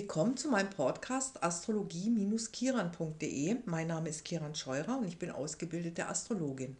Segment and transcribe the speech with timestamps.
[0.00, 3.56] Willkommen zu meinem Podcast astrologie-kiran.de.
[3.64, 6.76] Mein Name ist Kiran Scheurer und ich bin ausgebildete Astrologin.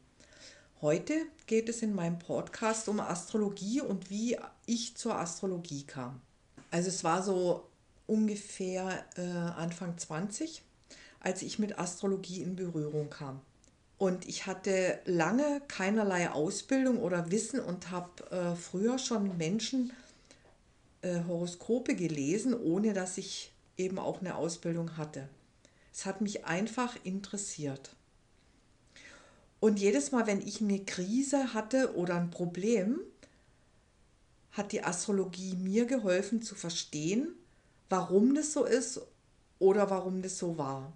[0.81, 1.15] Heute
[1.49, 4.37] geht es in meinem Podcast um Astrologie und wie
[4.67, 6.21] ich zur Astrologie kam.
[6.71, 7.67] Also es war so
[8.07, 10.63] ungefähr äh, Anfang 20,
[11.19, 13.41] als ich mit Astrologie in Berührung kam.
[13.99, 20.08] Und ich hatte lange keinerlei Ausbildung oder Wissen und habe äh, früher schon Menschen äh,
[21.03, 25.29] Horoskope gelesen, ohne dass ich eben auch eine Ausbildung hatte.
[25.93, 27.95] Es hat mich einfach interessiert.
[29.61, 33.01] Und jedes Mal, wenn ich eine Krise hatte oder ein Problem,
[34.53, 37.29] hat die Astrologie mir geholfen zu verstehen,
[37.89, 39.01] warum das so ist
[39.59, 40.93] oder warum das so war.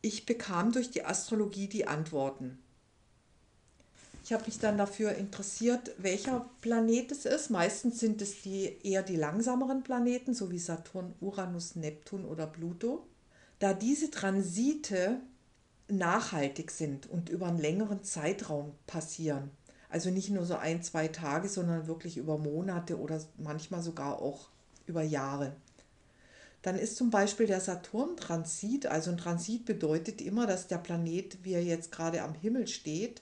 [0.00, 2.58] Ich bekam durch die Astrologie die Antworten.
[4.24, 7.50] Ich habe mich dann dafür interessiert, welcher Planet es ist.
[7.50, 13.06] Meistens sind es die, eher die langsameren Planeten, so wie Saturn, Uranus, Neptun oder Pluto.
[13.58, 15.20] Da diese Transite
[15.88, 19.50] nachhaltig sind und über einen längeren Zeitraum passieren.
[19.90, 24.48] Also nicht nur so ein, zwei Tage, sondern wirklich über Monate oder manchmal sogar auch
[24.86, 25.54] über Jahre.
[26.62, 31.52] Dann ist zum Beispiel der Saturn-Transit, also ein Transit bedeutet immer, dass der Planet, wie
[31.52, 33.20] er jetzt gerade am Himmel steht,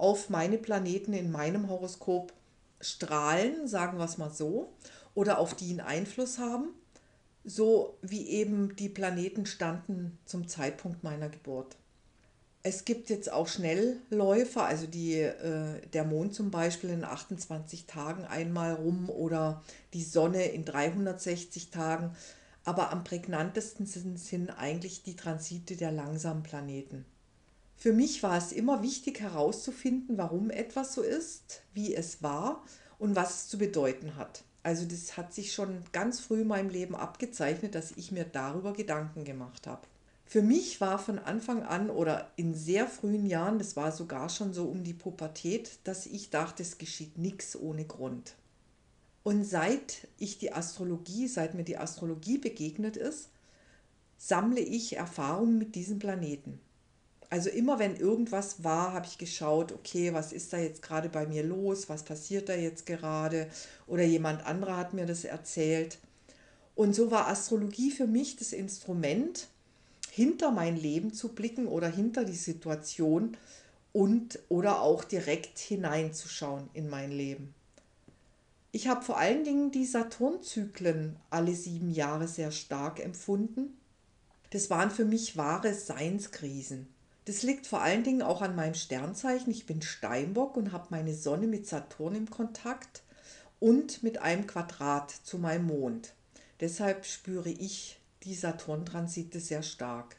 [0.00, 2.32] auf meine Planeten in meinem Horoskop
[2.80, 4.72] strahlen, sagen wir es mal so,
[5.14, 6.70] oder auf die einen Einfluss haben,
[7.44, 11.76] so wie eben die Planeten standen zum Zeitpunkt meiner Geburt.
[12.62, 18.24] Es gibt jetzt auch Schnellläufer, also die, äh, der Mond zum Beispiel in 28 Tagen
[18.24, 22.14] einmal rum oder die Sonne in 360 Tagen.
[22.64, 27.04] Aber am prägnantesten sind, sind eigentlich die Transite der langsamen Planeten.
[27.80, 32.62] Für mich war es immer wichtig herauszufinden, warum etwas so ist, wie es war
[32.98, 34.44] und was es zu bedeuten hat.
[34.62, 38.74] Also das hat sich schon ganz früh in meinem Leben abgezeichnet, dass ich mir darüber
[38.74, 39.80] Gedanken gemacht habe.
[40.26, 44.52] Für mich war von Anfang an oder in sehr frühen Jahren, das war sogar schon
[44.52, 48.34] so um die Pubertät, dass ich dachte, es geschieht nichts ohne Grund.
[49.22, 53.30] Und seit ich die Astrologie, seit mir die Astrologie begegnet ist,
[54.18, 56.60] sammle ich Erfahrungen mit diesem Planeten
[57.30, 61.26] also immer wenn irgendwas war, habe ich geschaut, okay, was ist da jetzt gerade bei
[61.26, 63.48] mir los, was passiert da jetzt gerade
[63.86, 65.98] oder jemand anderer hat mir das erzählt.
[66.74, 69.46] Und so war Astrologie für mich das Instrument,
[70.10, 73.36] hinter mein Leben zu blicken oder hinter die Situation
[73.92, 77.54] und oder auch direkt hineinzuschauen in mein Leben.
[78.72, 83.76] Ich habe vor allen Dingen die Saturnzyklen alle sieben Jahre sehr stark empfunden.
[84.50, 86.88] Das waren für mich wahre Seinskrisen.
[87.30, 89.52] Das liegt vor allen Dingen auch an meinem Sternzeichen.
[89.52, 93.04] Ich bin Steinbock und habe meine Sonne mit Saturn im Kontakt
[93.60, 96.12] und mit einem Quadrat zu meinem Mond.
[96.58, 100.16] Deshalb spüre ich die Saturn-Transite sehr stark.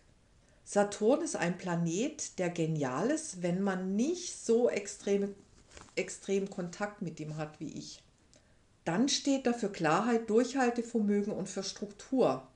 [0.64, 5.36] Saturn ist ein Planet, der genial ist, wenn man nicht so extrem,
[5.98, 8.02] extrem Kontakt mit ihm hat wie ich.
[8.86, 12.48] Dann steht er für Klarheit, Durchhaltevermögen und für Struktur.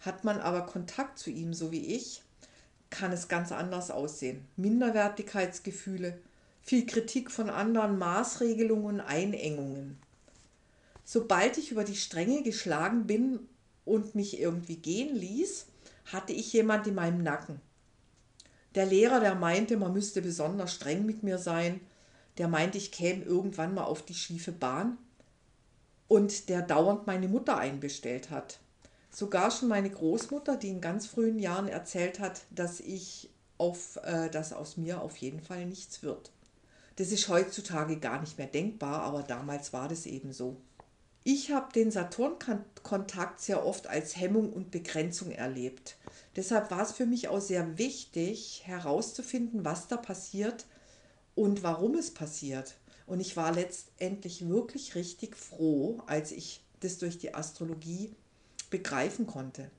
[0.00, 2.22] Hat man aber Kontakt zu ihm, so wie ich,
[2.90, 4.44] kann es ganz anders aussehen.
[4.56, 6.18] Minderwertigkeitsgefühle,
[6.62, 9.98] viel Kritik von anderen, Maßregelungen, Einengungen.
[11.04, 13.40] Sobald ich über die Stränge geschlagen bin
[13.84, 15.66] und mich irgendwie gehen ließ,
[16.06, 17.60] hatte ich jemand in meinem Nacken.
[18.74, 21.80] Der Lehrer, der meinte, man müsste besonders streng mit mir sein,
[22.36, 24.98] der meinte, ich käme irgendwann mal auf die schiefe Bahn
[26.06, 28.60] und der dauernd meine Mutter einbestellt hat.
[29.10, 34.28] Sogar schon meine Großmutter, die in ganz frühen Jahren erzählt hat, dass ich auf, äh,
[34.30, 36.30] dass aus mir auf jeden Fall nichts wird.
[36.96, 40.56] Das ist heutzutage gar nicht mehr denkbar, aber damals war das eben so.
[41.24, 45.96] Ich habe den Saturn-Kontakt sehr oft als Hemmung und Begrenzung erlebt.
[46.36, 50.64] Deshalb war es für mich auch sehr wichtig, herauszufinden, was da passiert
[51.34, 52.76] und warum es passiert.
[53.06, 58.14] Und ich war letztendlich wirklich richtig froh, als ich das durch die Astrologie
[58.70, 59.70] begreifen konnte.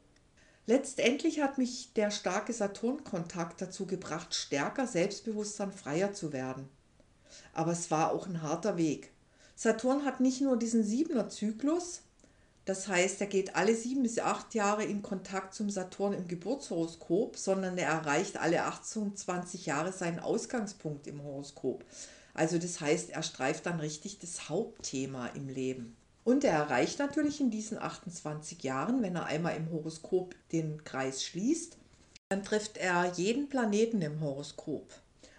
[0.65, 6.69] Letztendlich hat mich der starke Saturn-Kontakt dazu gebracht, stärker, selbstbewusster freier zu werden.
[7.53, 9.11] Aber es war auch ein harter Weg.
[9.55, 12.01] Saturn hat nicht nur diesen Siebener-Zyklus,
[12.69, 17.35] das heißt, er geht alle sieben bis acht Jahre in Kontakt zum Saturn im Geburtshoroskop,
[17.35, 21.83] sondern er erreicht alle 28 Jahre seinen Ausgangspunkt im Horoskop.
[22.35, 25.97] Also das heißt, er streift dann richtig das Hauptthema im Leben.
[26.29, 31.23] Und er erreicht natürlich in diesen 28 Jahren, wenn er einmal im Horoskop den Kreis
[31.23, 31.75] schließt,
[32.29, 34.93] dann trifft er jeden Planeten im Horoskop.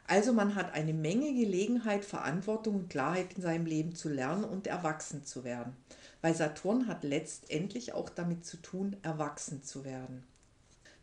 [0.09, 4.67] Also man hat eine Menge Gelegenheit, Verantwortung und Klarheit in seinem Leben zu lernen und
[4.67, 5.77] erwachsen zu werden.
[6.23, 10.25] weil Saturn hat letztendlich auch damit zu tun, erwachsen zu werden.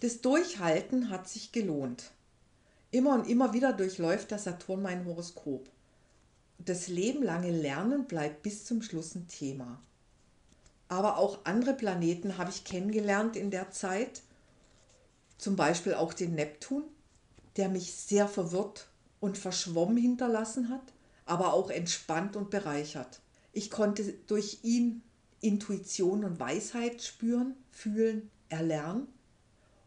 [0.01, 2.11] Das Durchhalten hat sich gelohnt.
[2.91, 5.69] Immer und immer wieder durchläuft der Saturn mein Horoskop.
[6.59, 9.81] Das lebenlange Lernen bleibt bis zum Schluss ein Thema.
[10.89, 14.21] Aber auch andere Planeten habe ich kennengelernt in der Zeit.
[15.37, 16.83] Zum Beispiel auch den Neptun,
[17.57, 18.87] der mich sehr verwirrt
[19.19, 20.93] und verschwommen hinterlassen hat,
[21.25, 23.19] aber auch entspannt und bereichert.
[23.51, 25.01] Ich konnte durch ihn
[25.41, 29.07] Intuition und Weisheit spüren, fühlen, erlernen.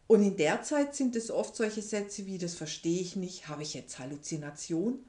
[0.07, 3.63] Und in der Zeit sind es oft solche Sätze wie, das verstehe ich nicht, habe
[3.63, 4.99] ich jetzt Halluzination?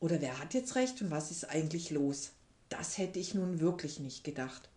[0.00, 2.30] Oder wer hat jetzt recht und was ist eigentlich los?
[2.68, 4.68] Das hätte ich nun wirklich nicht gedacht.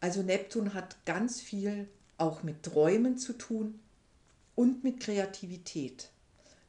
[0.00, 1.88] Also Neptun hat ganz viel
[2.18, 3.78] auch mit Träumen zu tun
[4.54, 6.10] und mit Kreativität.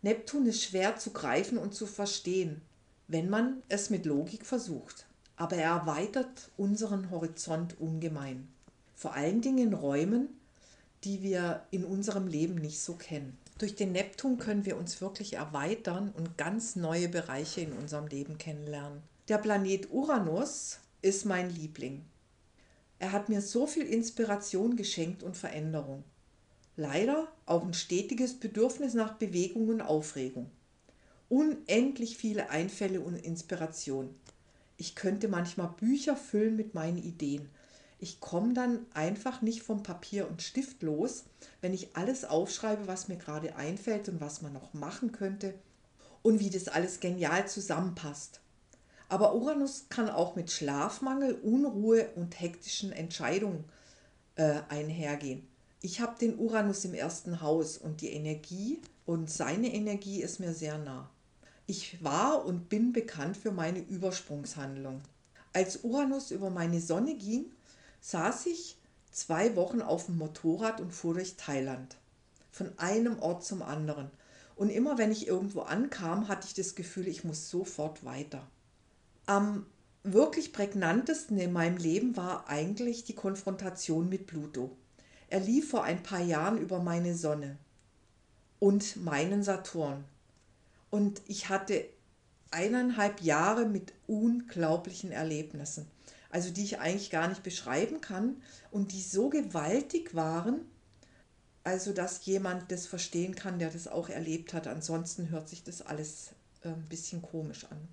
[0.01, 2.61] Neptun ist schwer zu greifen und zu verstehen,
[3.07, 5.07] wenn man es mit Logik versucht.
[5.35, 8.47] Aber er erweitert unseren Horizont ungemein.
[8.95, 10.29] Vor allen Dingen in Räumen,
[11.03, 13.37] die wir in unserem Leben nicht so kennen.
[13.59, 18.37] Durch den Neptun können wir uns wirklich erweitern und ganz neue Bereiche in unserem Leben
[18.37, 19.03] kennenlernen.
[19.27, 22.05] Der Planet Uranus ist mein Liebling.
[22.99, 26.05] Er hat mir so viel Inspiration geschenkt und Veränderung.
[26.77, 30.49] Leider auch ein stetiges Bedürfnis nach Bewegung und Aufregung.
[31.27, 34.15] Unendlich viele Einfälle und Inspiration.
[34.77, 37.49] Ich könnte manchmal Bücher füllen mit meinen Ideen,
[37.99, 41.25] ich komme dann einfach nicht vom Papier und Stift los,
[41.61, 45.53] wenn ich alles aufschreibe, was mir gerade einfällt und was man noch machen könnte
[46.21, 48.39] und wie das alles genial zusammenpasst.
[49.09, 53.65] Aber Uranus kann auch mit Schlafmangel, Unruhe und hektischen Entscheidungen
[54.35, 55.47] äh, einhergehen.
[55.81, 60.53] Ich habe den Uranus im ersten Haus und die Energie und seine Energie ist mir
[60.53, 61.09] sehr nah.
[61.67, 65.01] Ich war und bin bekannt für meine Übersprungshandlung.
[65.53, 67.45] Als Uranus über meine Sonne ging,
[68.01, 68.77] saß ich
[69.11, 71.97] zwei Wochen auf dem Motorrad und fuhr durch Thailand.
[72.51, 74.09] Von einem Ort zum anderen.
[74.55, 78.45] Und immer wenn ich irgendwo ankam, hatte ich das Gefühl, ich muss sofort weiter.
[79.25, 79.65] Am
[80.03, 84.75] wirklich prägnantesten in meinem Leben war eigentlich die Konfrontation mit Pluto.
[85.29, 87.57] Er lief vor ein paar Jahren über meine Sonne
[88.59, 90.03] und meinen Saturn.
[90.89, 91.85] Und ich hatte
[92.51, 95.85] eineinhalb Jahre mit unglaublichen Erlebnissen
[96.29, 98.41] also die ich eigentlich gar nicht beschreiben kann
[98.71, 100.61] und die so gewaltig waren,
[101.63, 104.67] also dass jemand das verstehen kann, der das auch erlebt hat.
[104.67, 106.29] Ansonsten hört sich das alles
[106.63, 107.87] äh, ein bisschen komisch an,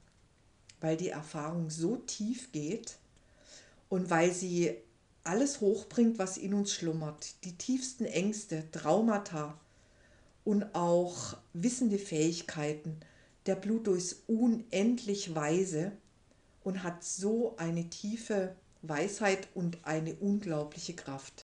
[0.80, 2.96] weil die Erfahrung so tief geht
[3.88, 4.76] und weil sie
[5.24, 7.44] alles hochbringt, was in uns schlummert.
[7.44, 9.58] Die tiefsten Ängste, Traumata
[10.44, 13.00] und auch wissende Fähigkeiten.
[13.46, 15.92] Der Pluto ist unendlich weise
[16.66, 21.42] und hat so eine tiefe Weisheit und eine unglaubliche Kraft.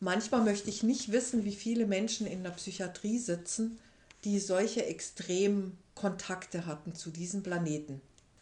[0.00, 3.78] Manchmal möchte ich nicht wissen, wie viele Menschen in der Psychiatrie sitzen,
[4.24, 8.00] die solche extremen Kontakte hatten zu diesem Planeten.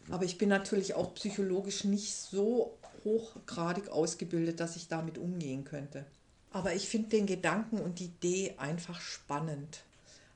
[0.09, 6.05] Aber ich bin natürlich auch psychologisch nicht so hochgradig ausgebildet, dass ich damit umgehen könnte.
[6.51, 9.83] Aber ich finde den Gedanken und die Idee einfach spannend.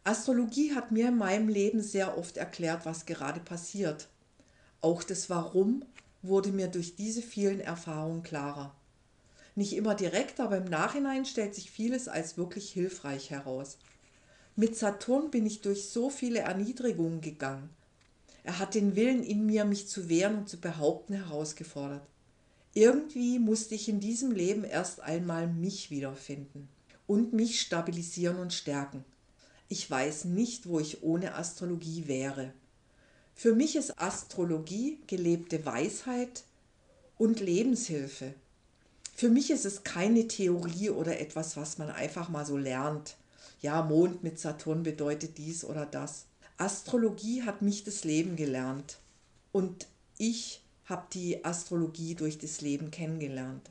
[0.03, 4.09] Astrologie hat mir in meinem Leben sehr oft erklärt, was gerade passiert.
[4.81, 5.83] Auch das Warum
[6.21, 8.75] wurde mir durch diese vielen Erfahrungen klarer.
[9.55, 13.77] Nicht immer direkt, aber im Nachhinein stellt sich vieles als wirklich hilfreich heraus.
[14.56, 17.69] Mit Saturn bin ich durch so viele Erniedrigungen gegangen.
[18.44, 22.07] Er hat den Willen in mir, mich zu wehren und zu behaupten, herausgefordert.
[22.73, 26.69] Irgendwie musste ich in diesem Leben erst einmal mich wiederfinden
[27.07, 29.04] und mich stabilisieren und stärken.
[29.68, 32.54] Ich weiß nicht, wo ich ohne Astrologie wäre.
[33.39, 36.43] Für mich ist Astrologie gelebte Weisheit
[37.17, 38.33] und Lebenshilfe.
[39.15, 43.15] Für mich ist es keine Theorie oder etwas, was man einfach mal so lernt.
[43.61, 46.25] Ja, Mond mit Saturn bedeutet dies oder das.
[46.57, 48.97] Astrologie hat mich das Leben gelernt
[49.53, 53.69] und ich habe die Astrologie durch das Leben kennengelernt.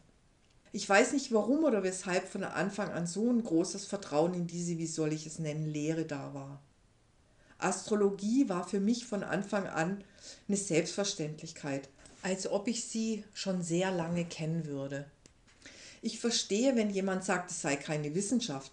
[0.72, 4.78] Ich weiß nicht warum oder weshalb von Anfang an so ein großes Vertrauen in diese,
[4.78, 6.62] wie soll ich es nennen, Lehre da war.
[7.58, 10.04] Astrologie war für mich von Anfang an
[10.46, 11.88] eine Selbstverständlichkeit,
[12.22, 15.06] als ob ich sie schon sehr lange kennen würde.
[16.00, 18.70] Ich verstehe, wenn jemand sagt, es sei keine Wissenschaft.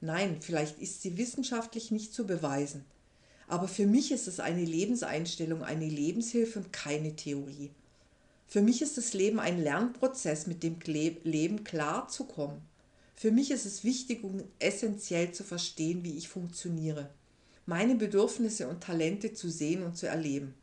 [0.00, 2.84] Nein, vielleicht ist sie wissenschaftlich nicht zu beweisen.
[3.48, 7.70] Aber für mich ist es eine Lebenseinstellung, eine Lebenshilfe und keine Theorie.
[8.46, 12.60] Für mich ist das Leben ein Lernprozess, mit dem Leben klarzukommen.
[13.16, 17.10] Für mich ist es wichtig und essentiell zu verstehen, wie ich funktioniere
[17.68, 20.54] meine Bedürfnisse und Talente zu sehen und zu erleben.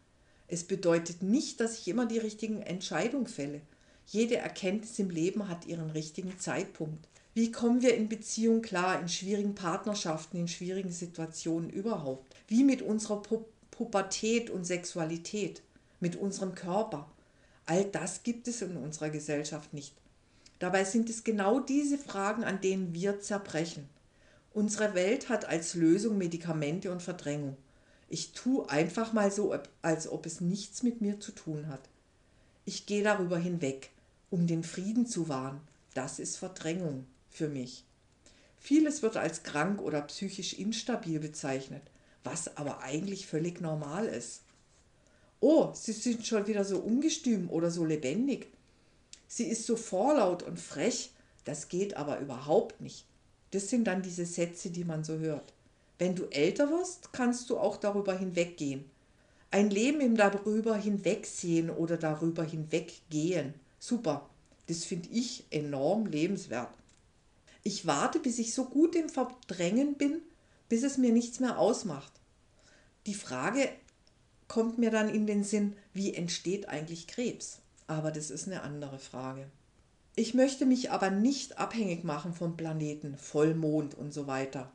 [0.48, 3.62] Es bedeutet nicht, dass ich immer die richtigen Entscheidungen fälle.
[4.08, 7.08] Jede Erkenntnis im Leben hat ihren richtigen Zeitpunkt.
[7.36, 12.36] Wie kommen wir in Beziehung klar, in schwierigen Partnerschaften, in schwierigen Situationen überhaupt?
[12.48, 15.62] Wie mit unserer Pu Pubertät und Sexualität,
[16.00, 17.08] mit unserem Körper?
[17.68, 19.94] All das gibt es in unserer Gesellschaft nicht.
[20.58, 23.90] Dabei sind es genau diese Fragen, an denen wir zerbrechen.
[24.56, 27.58] Unsere Welt hat als Lösung Medikamente und Verdrängung.
[28.08, 31.82] Ich tue einfach mal so, als ob es nichts mit mir zu tun hat.
[32.64, 33.90] Ich gehe darüber hinweg,
[34.30, 35.60] um den Frieden zu wahren.
[35.94, 37.84] Das ist Verdrängung für mich.
[38.58, 41.84] Vieles wird als krank oder psychisch instabil bezeichnet,
[42.24, 44.44] was aber eigentlich völlig normal ist.
[45.42, 48.48] Oh, sie sind schon wieder so ungestüm oder so lebendig.
[49.28, 51.12] Sie ist so vorlaut und frech,
[51.44, 53.06] das geht aber überhaupt nicht.
[53.56, 55.54] Das sind dann diese Sätze, die man so hört.
[55.98, 58.84] Wenn du älter wirst, kannst du auch darüber hinweggehen.
[59.50, 63.54] Ein Leben im darüber hinwegsehen oder darüber hinweggehen.
[63.80, 64.30] Super.
[64.68, 66.68] Das finde ich enorm lebenswert.
[67.64, 70.22] Ich warte, bis ich so gut im Verdrängen bin,
[70.68, 72.12] bis es mir nichts mehr ausmacht.
[73.06, 73.70] Die Frage
[74.50, 77.60] kommt mir dann in den Sinn, wie entsteht eigentlich Krebs?
[77.88, 79.48] Aber das ist eine andere Frage.
[80.18, 84.72] Ich möchte mich aber nicht abhängig machen vom Planeten, Vollmond und so weiter.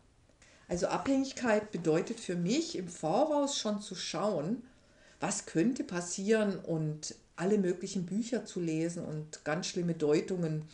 [0.69, 4.63] Also Abhängigkeit bedeutet für mich im Voraus schon zu schauen,
[5.19, 10.65] was könnte passieren und alle möglichen Bücher zu lesen und ganz schlimme Deutungen.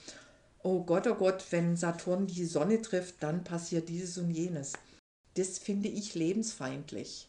[0.65, 4.73] Oh Gott, oh Gott, wenn Saturn die Sonne trifft, dann passiert dieses und jenes.
[5.35, 7.29] Das finde ich lebensfeindlich.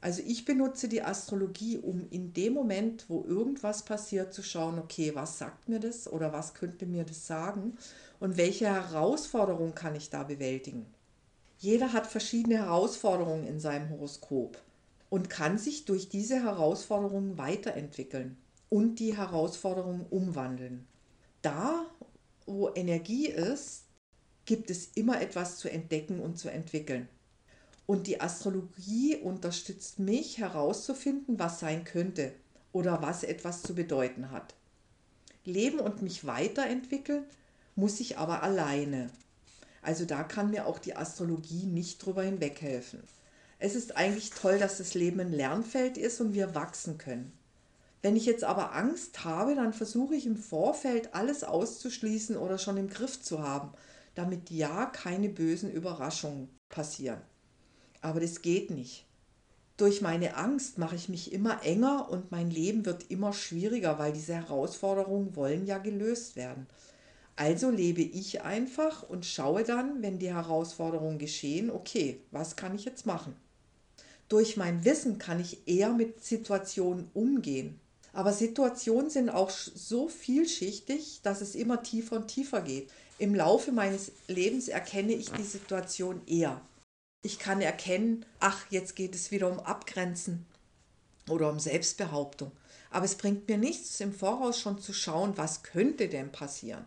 [0.00, 5.14] Also ich benutze die Astrologie, um in dem Moment, wo irgendwas passiert, zu schauen, okay,
[5.14, 7.76] was sagt mir das oder was könnte mir das sagen
[8.20, 10.86] und welche Herausforderung kann ich da bewältigen.
[11.58, 14.62] Jeder hat verschiedene Herausforderungen in seinem Horoskop
[15.10, 18.36] und kann sich durch diese Herausforderungen weiterentwickeln
[18.68, 20.86] und die Herausforderungen umwandeln.
[21.42, 21.86] Da,
[22.46, 23.84] wo Energie ist,
[24.44, 27.08] gibt es immer etwas zu entdecken und zu entwickeln.
[27.88, 32.32] Und die Astrologie unterstützt mich herauszufinden, was sein könnte
[32.70, 34.54] oder was etwas zu bedeuten hat.
[35.46, 37.24] Leben und mich weiterentwickeln
[37.76, 39.08] muss ich aber alleine.
[39.80, 43.02] Also da kann mir auch die Astrologie nicht drüber hinweghelfen.
[43.58, 47.32] Es ist eigentlich toll, dass das Leben ein Lernfeld ist und wir wachsen können.
[48.02, 52.76] Wenn ich jetzt aber Angst habe, dann versuche ich im Vorfeld alles auszuschließen oder schon
[52.76, 53.72] im Griff zu haben,
[54.14, 57.22] damit ja keine bösen Überraschungen passieren.
[58.00, 59.04] Aber das geht nicht.
[59.76, 64.12] Durch meine Angst mache ich mich immer enger und mein Leben wird immer schwieriger, weil
[64.12, 66.66] diese Herausforderungen wollen ja gelöst werden.
[67.36, 72.84] Also lebe ich einfach und schaue dann, wenn die Herausforderungen geschehen, okay, was kann ich
[72.84, 73.36] jetzt machen?
[74.28, 77.78] Durch mein Wissen kann ich eher mit Situationen umgehen.
[78.12, 82.90] Aber Situationen sind auch so vielschichtig, dass es immer tiefer und tiefer geht.
[83.20, 86.60] Im Laufe meines Lebens erkenne ich die Situation eher.
[87.22, 90.46] Ich kann erkennen, ach, jetzt geht es wieder um Abgrenzen
[91.28, 92.52] oder um Selbstbehauptung.
[92.90, 96.84] Aber es bringt mir nichts, im Voraus schon zu schauen, was könnte denn passieren.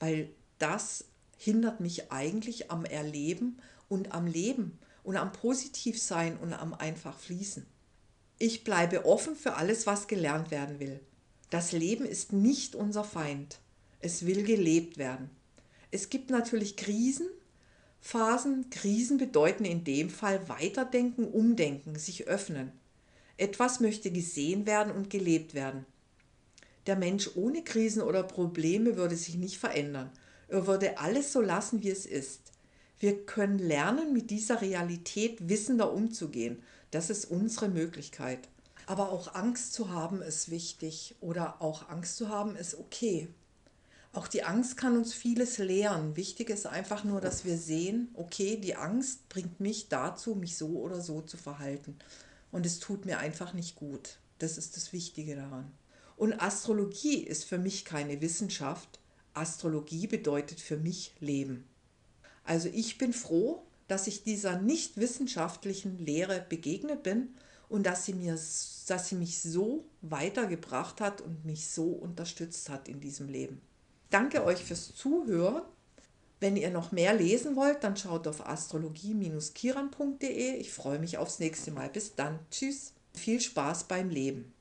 [0.00, 1.04] Weil das
[1.36, 3.58] hindert mich eigentlich am Erleben
[3.88, 7.64] und am Leben und am Positivsein und am einfach Fließen.
[8.38, 11.00] Ich bleibe offen für alles, was gelernt werden will.
[11.48, 13.58] Das Leben ist nicht unser Feind.
[14.00, 15.30] Es will gelebt werden.
[15.90, 17.26] Es gibt natürlich Krisen
[18.00, 22.72] Phasen, Krisen bedeuten in dem Fall weiterdenken, umdenken, sich öffnen.
[23.36, 25.86] Etwas möchte gesehen werden und gelebt werden.
[26.86, 30.10] Der Mensch ohne Krisen oder Probleme würde sich nicht verändern.
[30.48, 32.52] Er würde alles so lassen, wie es ist.
[32.98, 36.62] Wir können lernen, mit dieser Realität wissender umzugehen.
[36.90, 38.48] Das ist unsere Möglichkeit.
[38.86, 43.28] Aber auch Angst zu haben ist wichtig oder auch Angst zu haben ist okay.
[44.12, 46.16] Auch die Angst kann uns vieles lehren.
[46.16, 50.80] Wichtig ist einfach nur, dass wir sehen, okay, die Angst bringt mich dazu, mich so
[50.80, 51.96] oder so zu verhalten.
[52.50, 54.18] Und es tut mir einfach nicht gut.
[54.38, 55.70] Das ist das Wichtige daran.
[56.16, 58.98] Und Astrologie ist für mich keine Wissenschaft.
[59.32, 61.64] Astrologie bedeutet für mich Leben.
[62.42, 67.28] Also ich bin froh, dass ich dieser nicht wissenschaftlichen Lehre begegnet bin
[67.68, 72.88] und dass sie, mir, dass sie mich so weitergebracht hat und mich so unterstützt hat
[72.88, 73.60] in diesem Leben.
[74.10, 75.62] Danke euch fürs Zuhören.
[76.40, 80.56] Wenn ihr noch mehr lesen wollt, dann schaut auf astrologie-kiran.de.
[80.56, 81.90] Ich freue mich aufs nächste Mal.
[81.90, 82.38] Bis dann.
[82.50, 82.94] Tschüss.
[83.14, 84.54] Viel Spaß beim Leben.